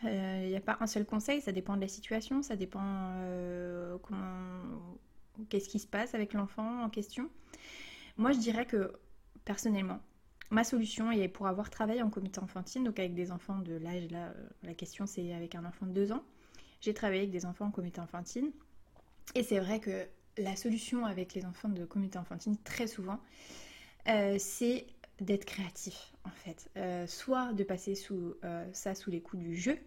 Il 0.03 0.09
hein. 0.09 0.41
n'y 0.47 0.53
euh, 0.53 0.57
a 0.57 0.61
pas 0.61 0.77
un 0.79 0.87
seul 0.87 1.05
conseil, 1.05 1.41
ça 1.41 1.51
dépend 1.51 1.75
de 1.75 1.81
la 1.81 1.87
situation, 1.87 2.41
ça 2.41 2.55
dépend 2.55 2.81
euh, 2.83 3.97
qu'est-ce 5.49 5.69
qui 5.69 5.79
se 5.79 5.87
passe 5.87 6.15
avec 6.15 6.33
l'enfant 6.33 6.83
en 6.83 6.89
question. 6.89 7.29
Moi, 8.17 8.31
je 8.31 8.39
dirais 8.39 8.65
que 8.65 8.93
personnellement, 9.45 9.99
ma 10.49 10.63
solution 10.63 11.11
est 11.11 11.27
pour 11.27 11.47
avoir 11.47 11.69
travaillé 11.69 12.01
en 12.01 12.09
comité 12.09 12.39
enfantine, 12.39 12.83
donc 12.83 12.99
avec 12.99 13.13
des 13.13 13.31
enfants 13.31 13.59
de 13.59 13.73
l'âge, 13.73 14.09
là, 14.11 14.33
la 14.63 14.73
question 14.73 15.05
c'est 15.05 15.33
avec 15.33 15.55
un 15.55 15.65
enfant 15.65 15.85
de 15.85 15.93
2 15.93 16.11
ans. 16.11 16.23
J'ai 16.81 16.93
travaillé 16.93 17.21
avec 17.21 17.31
des 17.31 17.45
enfants 17.45 17.65
en 17.65 17.71
comité 17.71 18.01
enfantine. 18.01 18.51
Et 19.35 19.43
c'est 19.43 19.59
vrai 19.59 19.79
que 19.79 20.07
la 20.37 20.55
solution 20.55 21.05
avec 21.05 21.33
les 21.35 21.45
enfants 21.45 21.69
de 21.69 21.85
comité 21.85 22.17
enfantine, 22.17 22.57
très 22.63 22.87
souvent, 22.87 23.19
c'est 24.39 24.87
d'être 25.21 25.45
créatif 25.45 26.11
en 26.25 26.31
fait. 26.31 26.69
Euh, 26.77 27.07
soit 27.07 27.53
de 27.53 27.63
passer 27.63 27.95
sous, 27.95 28.35
euh, 28.43 28.67
ça 28.73 28.95
sous 28.95 29.11
les 29.11 29.21
coups 29.21 29.41
du 29.41 29.55
jeu. 29.55 29.77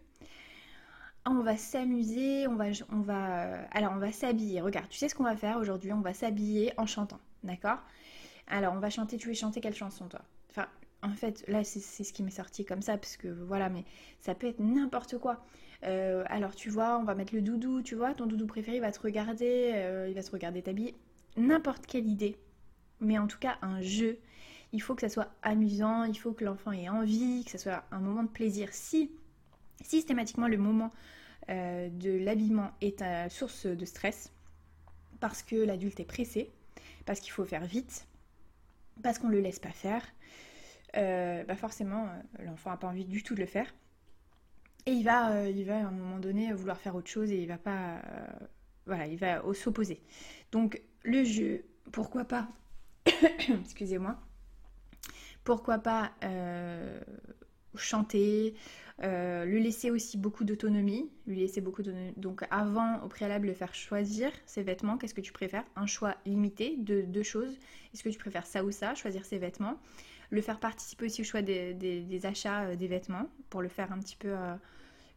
On 1.27 1.41
va 1.41 1.57
s'amuser, 1.57 2.47
on 2.47 2.55
va, 2.55 2.67
on 2.93 3.01
va, 3.01 3.45
euh, 3.45 3.65
alors 3.71 3.93
on 3.93 3.99
va 3.99 4.13
s'habiller. 4.13 4.61
Regarde, 4.61 4.89
tu 4.89 4.99
sais 4.99 5.09
ce 5.09 5.15
qu'on 5.15 5.25
va 5.25 5.37
faire 5.37 5.57
aujourd'hui? 5.57 5.93
On 5.93 6.01
va 6.01 6.13
s'habiller 6.13 6.73
en 6.77 6.87
chantant, 6.87 7.19
d'accord? 7.43 7.79
Alors 8.47 8.75
on 8.75 8.79
va 8.79 8.91
chanter. 8.91 9.17
Tu 9.17 9.29
veux 9.29 9.35
chanter 9.35 9.61
quelle 9.61 9.75
chanson 9.75 10.07
toi? 10.07 10.21
Enfin, 10.51 10.69
en 11.03 11.15
fait, 11.15 11.45
là 11.49 11.65
c'est 11.65 11.81
ce 11.81 12.13
qui 12.13 12.23
m'est 12.23 12.31
sorti 12.31 12.65
comme 12.65 12.83
ça 12.83 12.99
parce 12.99 13.17
que 13.17 13.29
voilà, 13.29 13.71
mais 13.71 13.85
ça 14.21 14.35
peut 14.35 14.47
être 14.49 14.61
n'importe 14.61 15.19
quoi. 15.19 15.45
alors 15.83 16.55
tu 16.55 16.69
vois, 16.69 16.99
on 16.99 17.05
va 17.05 17.15
mettre 17.15 17.35
le 17.35 17.41
doudou, 17.43 17.83
tu 17.83 17.95
vois, 17.95 18.15
ton 18.15 18.27
doudou 18.27 18.47
préféré 18.47 18.77
il 18.77 18.81
va 18.81 18.93
te 18.93 19.01
regarder, 19.01 20.07
il 20.09 20.15
va 20.15 20.23
te 20.23 20.31
regarder 20.31 20.63
t'habiller. 20.63 20.95
N'importe 21.37 21.87
quelle 21.87 22.07
idée, 22.07 22.37
mais 23.01 23.19
en 23.19 23.27
tout 23.27 23.39
cas 23.39 23.57
un 23.63 23.81
jeu 23.81 24.19
il 24.75 24.83
faut 24.83 24.97
que 24.97 25.03
ça 25.03 25.09
soit 25.09 25.29
amusant, 25.43 26.03
il 26.03 26.19
faut 26.19 26.33
que 26.33 26.45
l'enfant 26.45 26.73
ait 26.73 26.89
envie, 26.89 27.45
que 27.45 27.53
ça 27.53 27.59
soit 27.59 27.85
un 27.93 28.01
moment 28.01 28.25
de 28.25 28.29
plaisir. 28.29 28.69
Si 28.73 29.13
systématiquement 29.83 30.49
le 30.49 30.57
moment 30.57 30.93
euh, 31.51 31.89
de 31.91 32.11
l'habillement 32.11 32.71
est 32.81 33.03
source 33.29 33.67
de 33.67 33.85
stress, 33.85 34.33
parce 35.21 35.43
que 35.43 35.57
l'adulte 35.57 36.01
est 36.01 36.05
pressé, 36.05 36.51
parce 37.05 37.21
qu'il 37.21 37.33
faut 37.33 37.45
faire 37.45 37.65
vite, 37.65 38.07
parce 39.03 39.19
qu'on 39.19 39.29
ne 39.29 39.35
le 39.35 39.41
laisse 39.41 39.59
pas 39.59 39.71
faire, 39.71 40.03
euh, 40.97 41.43
bah 41.45 41.57
forcément 41.57 42.07
euh, 42.07 42.45
l'enfant 42.45 42.71
n'a 42.71 42.77
pas 42.77 42.87
envie 42.87 43.05
du 43.05 43.23
tout 43.23 43.35
de 43.35 43.41
le 43.41 43.47
faire. 43.47 43.75
Et 44.87 44.93
il 44.93 45.05
va, 45.05 45.49
il 45.49 45.65
va 45.65 45.77
à 45.77 45.87
un 45.87 45.91
moment 45.91 46.19
donné 46.19 46.53
vouloir 46.53 46.79
faire 46.79 46.95
autre 46.95 47.09
chose 47.09 47.31
et 47.31 47.43
il 47.43 47.49
va 47.49 47.57
pas. 47.57 48.03
voilà, 48.85 49.07
il 49.07 49.17
va 49.17 49.43
s'opposer. 49.55 50.03
Donc 50.53 50.83
le 51.05 51.25
jeu, 51.25 51.65
pourquoi 51.91 52.25
pas 52.25 52.49
Excusez-moi 53.49 54.19
pourquoi 55.43 55.79
pas 55.79 56.13
chanter, 57.77 58.55
euh, 59.03 59.45
lui 59.45 59.63
laisser 59.63 59.91
aussi 59.91 60.17
beaucoup 60.17 60.45
d'autonomie, 60.45 61.11
lui 61.27 61.41
laisser 61.41 61.61
beaucoup. 61.61 61.83
Donc 62.17 62.45
avant, 62.51 63.01
au 63.03 63.09
préalable, 63.09 63.49
le 63.49 63.55
faire 63.55 63.75
choisir 63.75 64.31
ses 64.47 64.63
vêtements, 64.63 64.99
qu'est-ce 64.99 65.15
que 65.15 65.21
tu 65.21 65.33
préfères? 65.33 65.65
Un 65.77 65.87
choix 65.87 66.17
limité 66.27 66.77
de 66.79 67.03
deux 67.03 67.23
choses. 67.23 67.59
Est-ce 67.93 68.03
que 68.03 68.09
tu 68.09 68.19
préfères 68.19 68.47
ça 68.47 68.65
ou 68.65 68.71
ça 68.71 68.95
Choisir 68.95 69.25
ses 69.25 69.39
vêtements? 69.39 69.79
Le 70.31 70.41
faire 70.41 70.59
participer 70.59 71.07
aussi 71.07 71.21
au 71.21 71.25
choix 71.25 71.43
des, 71.43 72.21
achats 72.25 72.65
euh, 72.65 72.77
des 72.77 72.89
vêtements 72.89 73.29
pour 73.51 73.63
le 73.63 73.69
faire 73.69 73.93
un 73.93 73.99
petit 73.99 74.17
peu... 74.17 74.33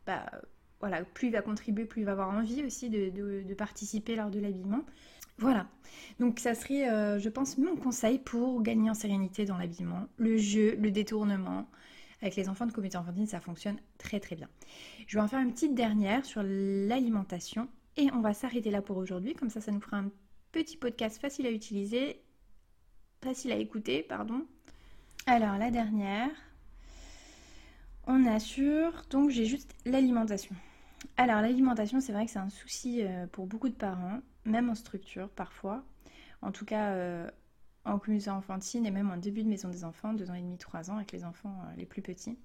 bah, 0.05 0.25
voilà, 0.79 1.03
plus 1.03 1.29
il 1.29 1.31
va 1.31 1.41
contribuer, 1.41 1.85
plus 1.85 2.01
il 2.01 2.05
va 2.05 2.11
avoir 2.11 2.29
envie 2.29 2.63
aussi 2.63 2.91
de 2.91 3.53
participer 3.55 4.15
lors 4.15 4.29
de 4.29 4.39
l'habillement. 4.39 4.83
Voilà. 5.39 5.67
Donc 6.19 6.39
ça 6.39 6.55
serait, 6.55 6.89
euh, 6.89 7.19
je 7.19 7.29
pense, 7.29 7.57
mon 7.57 7.75
conseil 7.75 8.17
pour 8.17 8.61
gagner 8.61 8.89
en 8.89 8.93
sérénité 8.93 9.45
dans 9.45 9.57
l'habillement. 9.57 10.07
Le 10.17 10.37
jeu, 10.37 10.75
le 10.79 10.91
détournement. 10.91 11.69
Avec 12.21 12.35
les 12.35 12.49
enfants 12.49 12.65
de 12.65 12.71
comité 12.71 12.97
enfantine, 12.97 13.27
ça 13.27 13.39
fonctionne 13.39 13.77
très 13.97 14.19
très 14.19 14.35
bien. 14.35 14.49
Je 15.07 15.17
vais 15.17 15.23
en 15.23 15.27
faire 15.27 15.39
une 15.39 15.53
petite 15.53 15.75
dernière 15.75 16.25
sur 16.25 16.41
l'alimentation. 16.43 17.67
Et 17.95 18.09
on 18.13 18.21
va 18.21 18.33
s'arrêter 18.33 18.69
là 18.69 18.81
pour 18.81 18.97
aujourd'hui. 18.97 19.33
Comme 19.33 19.49
ça, 19.49 19.61
ça 19.61 19.71
nous 19.71 19.81
fera 19.81 19.97
un 19.97 20.11
petit 20.51 20.77
podcast 20.77 21.19
facile 21.19 21.47
à 21.47 21.51
utiliser. 21.51 22.21
Facile 23.23 23.51
à 23.51 23.55
écouter, 23.55 24.03
pardon. 24.03 24.45
Alors, 25.25 25.57
la 25.57 25.71
dernière. 25.71 26.29
On 28.05 28.25
assure. 28.25 29.03
Donc, 29.09 29.29
j'ai 29.29 29.45
juste 29.45 29.73
l'alimentation. 29.85 30.55
Alors, 31.17 31.41
l'alimentation, 31.41 31.99
c'est 31.99 32.13
vrai 32.13 32.25
que 32.25 32.31
c'est 32.31 32.39
un 32.39 32.49
souci 32.49 33.03
euh, 33.03 33.27
pour 33.27 33.47
beaucoup 33.47 33.69
de 33.69 33.75
parents 33.75 34.21
même 34.47 34.69
en 34.69 34.75
structure 34.75 35.29
parfois. 35.29 35.83
En 36.41 36.51
tout 36.51 36.65
cas, 36.65 36.91
euh, 36.91 37.29
en 37.87 37.99
communauté 37.99 38.29
enfantine 38.29 38.85
et 38.85 38.91
même 38.91 39.09
en 39.09 39.17
début 39.17 39.43
de 39.43 39.49
maison 39.49 39.69
des 39.69 39.83
enfants, 39.83 40.13
2 40.13 40.29
ans 40.29 40.33
et 40.33 40.41
demi, 40.41 40.57
3 40.57 40.91
ans, 40.91 40.97
avec 40.97 41.11
les 41.11 41.23
enfants 41.23 41.55
euh, 41.65 41.75
les 41.77 41.85
plus 41.85 42.01
petits, 42.01 42.37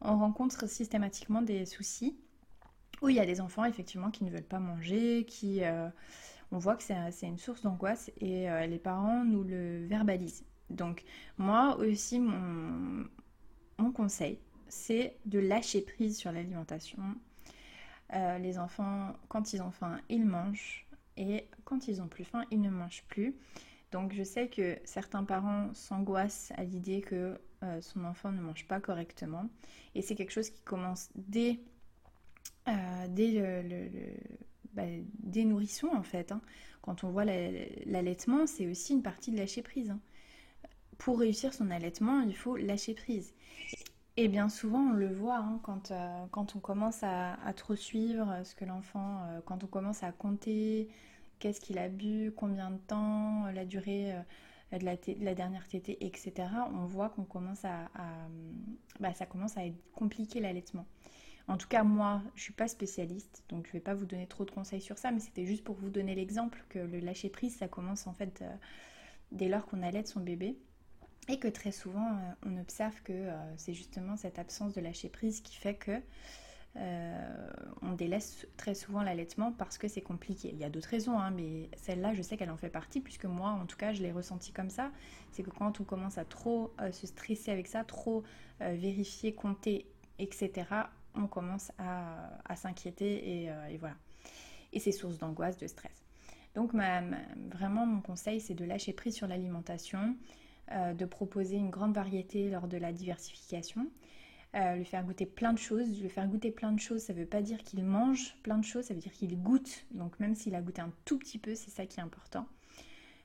on 0.00 0.18
rencontre 0.18 0.68
systématiquement 0.68 1.42
des 1.42 1.66
soucis 1.66 2.16
où 3.02 3.08
il 3.08 3.16
y 3.16 3.20
a 3.20 3.26
des 3.26 3.40
enfants 3.40 3.64
effectivement 3.64 4.10
qui 4.10 4.24
ne 4.24 4.30
veulent 4.30 4.42
pas 4.42 4.58
manger, 4.58 5.24
qui... 5.26 5.64
Euh, 5.64 5.88
on 6.50 6.56
voit 6.56 6.76
que 6.76 6.82
c'est 6.82 7.26
une 7.26 7.36
source 7.36 7.60
d'angoisse 7.60 8.10
et 8.22 8.48
les 8.66 8.78
parents 8.78 9.22
nous 9.22 9.44
le 9.44 9.84
verbalisent. 9.84 10.46
Donc 10.70 11.04
moi 11.36 11.76
aussi, 11.76 12.18
mon 12.18 13.92
conseil, 13.92 14.38
c'est 14.66 15.18
de 15.26 15.40
lâcher 15.40 15.82
prise 15.82 16.16
sur 16.16 16.32
l'alimentation. 16.32 17.02
les 18.14 18.58
enfants, 18.58 19.12
quand 19.28 19.52
ils 19.52 19.60
ont 19.60 19.70
faim, 19.70 20.00
ils 20.08 20.24
mangent 20.24 20.88
et 21.18 21.48
quand 21.64 21.88
ils 21.88 22.00
ont 22.00 22.08
plus 22.08 22.24
faim, 22.24 22.44
ils 22.50 22.60
ne 22.60 22.70
mangent 22.70 23.04
plus. 23.08 23.34
Donc 23.90 24.12
je 24.12 24.22
sais 24.22 24.48
que 24.48 24.78
certains 24.84 25.24
parents 25.24 25.72
s'angoissent 25.72 26.52
à 26.56 26.64
l'idée 26.64 27.00
que 27.00 27.40
euh, 27.62 27.80
son 27.80 28.04
enfant 28.04 28.30
ne 28.30 28.40
mange 28.40 28.66
pas 28.68 28.80
correctement 28.80 29.48
et 29.94 30.02
c'est 30.02 30.14
quelque 30.14 30.32
chose 30.32 30.50
qui 30.50 30.62
commence 30.62 31.08
dès, 31.14 31.58
euh, 32.68 33.06
dès, 33.08 33.32
le, 33.32 33.90
bah, 34.74 34.84
nourrissons 35.36 35.90
en 35.94 36.02
fait. 36.02 36.32
Hein. 36.32 36.42
Quand 36.82 37.02
on 37.04 37.10
voit 37.10 37.24
l'allaitement, 37.24 38.46
c'est 38.46 38.66
aussi 38.66 38.92
une 38.92 39.02
partie 39.02 39.30
de 39.30 39.36
lâcher 39.36 39.62
prise. 39.62 39.90
Hein. 39.90 40.00
Pour 40.98 41.18
réussir 41.18 41.54
son 41.54 41.70
allaitement, 41.70 42.20
il 42.20 42.36
faut 42.36 42.56
lâcher 42.56 42.94
prise. 42.94 43.32
Et 44.16 44.28
bien 44.28 44.48
souvent, 44.48 44.90
on 44.90 44.92
le 44.92 45.12
voit 45.12 45.38
hein, 45.38 45.60
quand, 45.62 45.92
euh, 45.92 46.26
quand 46.30 46.56
on 46.56 46.58
commence 46.58 47.02
à, 47.02 47.36
trop 47.56 47.76
suivre 47.76 48.40
ce 48.44 48.54
que 48.54 48.64
l'enfant, 48.64 49.22
quand 49.46 49.64
on 49.64 49.68
commence 49.68 50.02
à 50.02 50.12
compter 50.12 50.88
qu'est-ce 51.38 51.60
qu'il 51.60 51.78
a 51.78 51.88
bu, 51.88 52.32
combien 52.36 52.70
de 52.70 52.78
temps, 52.78 53.46
la 53.52 53.64
durée 53.64 54.12
euh, 54.72 54.78
de, 54.78 55.24
la 55.24 55.34
dernière 55.34 55.66
tétée, 55.68 56.04
etc. 56.04 56.32
On 56.74 56.86
voit 56.86 57.08
qu'on 57.10 57.24
commence 57.24 57.64
à, 57.64 57.88
bah, 59.00 59.14
ça 59.14 59.26
commence 59.26 59.56
à 59.56 59.64
être 59.64 59.76
compliqué 59.92 60.40
l'allaitement. 60.40 60.86
En 61.46 61.56
tout 61.56 61.68
cas, 61.68 61.82
moi, 61.82 62.22
je 62.34 62.42
suis 62.42 62.52
pas 62.52 62.68
spécialiste, 62.68 63.44
donc 63.48 63.66
je 63.66 63.72
vais 63.72 63.80
pas 63.80 63.94
vous 63.94 64.04
donner 64.04 64.26
trop 64.26 64.44
de 64.44 64.50
conseils 64.50 64.82
sur 64.82 64.98
ça, 64.98 65.10
mais 65.10 65.20
c'était 65.20 65.46
juste 65.46 65.64
pour 65.64 65.76
vous 65.76 65.88
donner 65.88 66.14
l'exemple 66.14 66.62
que 66.68 66.78
le 66.78 67.00
lâcher 67.00 67.30
prise, 67.30 67.56
ça 67.56 67.68
commence 67.68 68.06
en 68.06 68.12
fait 68.12 68.44
dès 69.32 69.48
lors 69.48 69.66
qu'on 69.66 69.82
allaite 69.82 70.08
son 70.08 70.20
bébé. 70.20 70.58
Et 71.28 71.38
que 71.38 71.48
très 71.48 71.72
souvent, 71.72 72.12
euh, 72.12 72.32
on 72.46 72.58
observe 72.58 73.02
que 73.02 73.12
euh, 73.12 73.56
c'est 73.56 73.74
justement 73.74 74.16
cette 74.16 74.38
absence 74.38 74.72
de 74.72 74.80
lâcher 74.80 75.10
prise 75.10 75.42
qui 75.42 75.56
fait 75.56 75.74
que 75.74 76.00
euh, 76.76 77.50
on 77.82 77.92
délaisse 77.92 78.46
très 78.56 78.74
souvent 78.74 79.02
l'allaitement 79.02 79.52
parce 79.52 79.78
que 79.78 79.88
c'est 79.88 80.00
compliqué. 80.00 80.50
Il 80.52 80.58
y 80.58 80.64
a 80.64 80.70
d'autres 80.70 80.88
raisons, 80.88 81.18
hein, 81.18 81.30
mais 81.30 81.68
celle-là, 81.76 82.14
je 82.14 82.22
sais 82.22 82.36
qu'elle 82.36 82.50
en 82.50 82.56
fait 82.56 82.68
partie, 82.68 83.00
puisque 83.00 83.24
moi, 83.24 83.50
en 83.50 83.66
tout 83.66 83.76
cas, 83.76 83.92
je 83.92 84.02
l'ai 84.02 84.12
ressenti 84.12 84.52
comme 84.52 84.70
ça. 84.70 84.90
C'est 85.32 85.42
que 85.42 85.50
quand 85.50 85.80
on 85.80 85.84
commence 85.84 86.18
à 86.18 86.24
trop 86.24 86.72
se 86.92 87.06
stresser 87.06 87.50
avec 87.50 87.66
ça, 87.66 87.84
trop 87.84 88.22
vérifier, 88.60 89.34
compter, 89.34 89.86
etc., 90.18 90.66
on 91.14 91.26
commence 91.26 91.72
à, 91.78 92.54
s'inquiéter 92.54 93.44
et, 93.44 93.78
voilà. 93.78 93.96
Et 94.72 94.80
c'est 94.80 94.92
source 94.92 95.18
d'angoisse, 95.18 95.56
de 95.58 95.66
stress. 95.66 96.04
Donc, 96.54 96.72
vraiment, 97.50 97.86
mon 97.86 98.00
conseil, 98.00 98.40
c'est 98.40 98.54
de 98.54 98.64
lâcher 98.64 98.92
prise 98.92 99.14
sur 99.14 99.26
l'alimentation. 99.26 100.16
Euh, 100.72 100.92
de 100.92 101.06
proposer 101.06 101.56
une 101.56 101.70
grande 101.70 101.94
variété 101.94 102.50
lors 102.50 102.68
de 102.68 102.76
la 102.76 102.92
diversification. 102.92 103.86
Euh, 104.54 104.76
lui 104.76 104.84
faire 104.86 105.04
goûter 105.04 105.26
plein 105.26 105.52
de 105.52 105.58
choses. 105.58 106.00
Lui 106.00 106.08
faire 106.08 106.26
goûter 106.26 106.50
plein 106.50 106.72
de 106.72 106.80
choses, 106.80 107.02
ça 107.02 107.12
veut 107.12 107.26
pas 107.26 107.42
dire 107.42 107.62
qu'il 107.62 107.84
mange 107.84 108.34
plein 108.42 108.56
de 108.56 108.64
choses, 108.64 108.86
ça 108.86 108.94
veut 108.94 109.00
dire 109.00 109.12
qu'il 109.12 109.38
goûte. 109.42 109.84
Donc 109.90 110.18
même 110.20 110.34
s'il 110.34 110.54
a 110.54 110.62
goûté 110.62 110.80
un 110.80 110.92
tout 111.04 111.18
petit 111.18 111.38
peu, 111.38 111.54
c'est 111.54 111.70
ça 111.70 111.84
qui 111.84 112.00
est 112.00 112.02
important. 112.02 112.46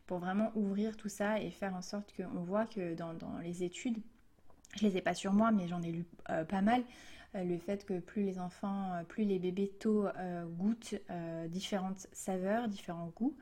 Pour 0.05 0.19
vraiment 0.19 0.51
ouvrir 0.55 0.97
tout 0.97 1.07
ça 1.07 1.39
et 1.39 1.49
faire 1.49 1.75
en 1.75 1.81
sorte 1.81 2.13
qu'on 2.17 2.43
voit 2.43 2.65
que 2.65 2.93
dans, 2.93 3.15
les 3.41 3.63
études, 3.63 3.99
je 4.75 4.85
les 4.85 4.97
ai 4.97 5.01
pas 5.01 5.13
sur 5.13 5.31
moi, 5.31 5.51
mais 5.51 5.67
j'en 5.69 5.81
ai 5.81 5.91
lu 5.91 6.05
euh, 6.29 6.43
pas 6.43 6.61
mal, 6.61 6.83
le 7.33 7.57
fait 7.57 7.85
que 7.85 7.99
plus 7.99 8.23
les 8.23 8.37
enfants, 8.37 9.01
plus 9.07 9.23
les 9.23 9.39
bébés 9.39 9.71
tôt 9.79 10.05
goûtent 10.49 10.93
différentes 11.47 12.05
saveurs, 12.11 12.67
différents 12.67 13.11
goûts, 13.15 13.35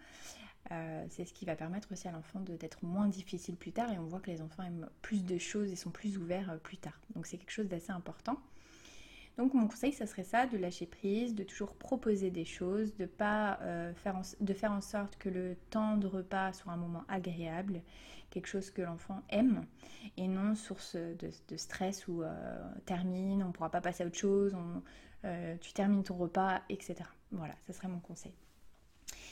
euh, 0.72 1.06
c'est 1.10 1.26
ce 1.26 1.34
qui 1.34 1.46
va 1.46 1.56
permettre 1.56 1.92
aussi 1.92 2.08
à 2.08 2.12
l'enfant 2.12 2.40
d'être 2.40 2.84
moins 2.84 3.08
difficile 3.08 3.56
plus 3.58 3.72
tard 3.72 3.92
et 3.92 4.00
on 4.00 4.06
voit 4.06 4.20
que 4.20 4.32
les 4.32 4.42
enfants 4.42 4.64
aiment 4.64 4.90
plus 5.02 5.26
de 5.26 5.38
choses 5.38 5.72
et 5.72 5.76
sont 5.76 5.92
plus 5.92 6.18
ouverts 6.18 6.58
plus 6.64 6.78
tard. 6.78 7.00
Donc 7.16 7.26
c'est 7.26 7.38
quelque 7.38 7.52
chose 7.52 7.68
d'assez 7.68 7.92
important. 7.92 8.38
Donc 9.38 9.54
mon 9.54 9.68
conseil, 9.68 9.92
ça 9.92 10.06
serait 10.08 10.24
ça, 10.24 10.46
de 10.46 10.58
lâcher 10.58 10.86
prise, 10.86 11.36
de 11.36 11.44
toujours 11.44 11.76
proposer 11.76 12.32
des 12.32 12.46
choses, 12.46 12.96
de, 12.96 13.06
pas, 13.06 13.60
faire, 13.96 14.16
en, 14.18 14.22
de 14.40 14.54
faire 14.54 14.72
en 14.72 14.82
sorte 14.82 15.18
que 15.18 15.30
le 15.30 15.56
temps 15.70 15.98
de 15.98 16.08
repas 16.08 16.54
soit 16.54 16.74
un 16.74 16.78
moment 16.78 17.04
agréable, 17.08 17.82
quelque 18.30 18.48
chose 18.48 18.70
que 18.72 18.82
l'enfant 18.82 19.22
aime, 19.30 19.66
et 20.18 20.28
non 20.28 20.54
source 20.56 20.96
de, 20.96 21.58
stress 21.58 22.08
ou 22.08 22.24
termine, 22.86 23.42
on 23.42 23.48
ne 23.48 23.52
pourra 23.54 23.72
pas 23.72 23.82
passer 23.82 24.04
à 24.04 24.08
autre 24.08 24.18
chose, 24.18 24.56
tu 25.62 25.74
termines 25.74 26.04
ton 26.04 26.18
repas, 26.18 26.62
etc. 26.70 26.96
Voilà, 27.32 27.56
ça 27.62 27.74
serait 27.74 27.88
mon 27.88 28.00
conseil. 28.00 28.34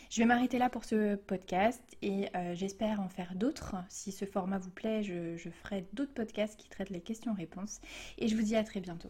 Je 0.09 0.21
vais 0.21 0.25
m'arrêter 0.25 0.57
là 0.57 0.69
pour 0.69 0.85
ce 0.85 1.15
podcast 1.15 1.83
et 2.01 2.35
euh, 2.35 2.55
j'espère 2.55 2.99
en 2.99 3.09
faire 3.09 3.35
d'autres. 3.35 3.75
Si 3.89 4.11
ce 4.11 4.25
format 4.25 4.57
vous 4.57 4.71
plaît, 4.71 5.03
je 5.03 5.49
ferai 5.63 5.85
d'autres 5.93 6.13
podcasts 6.13 6.59
qui 6.59 6.67
traitent 6.67 6.89
les 6.89 7.01
questions-réponses. 7.01 7.79
Et 8.17 8.27
je 8.27 8.35
vous 8.35 8.41
dis 8.41 8.55
à 8.55 8.63
très 8.63 8.79
bientôt. 8.79 9.07